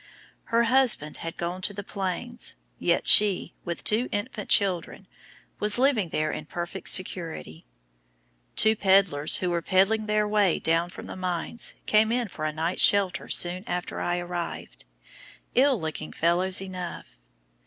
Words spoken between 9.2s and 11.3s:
who were peddling their way down from the